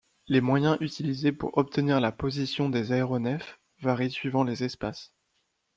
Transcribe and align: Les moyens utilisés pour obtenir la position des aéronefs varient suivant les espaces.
Les 0.27 0.41
moyens 0.41 0.77
utilisés 0.79 1.31
pour 1.31 1.55
obtenir 1.59 2.01
la 2.01 2.11
position 2.11 2.71
des 2.71 2.91
aéronefs 2.91 3.59
varient 3.83 4.09
suivant 4.09 4.43
les 4.43 4.63
espaces. 4.63 5.13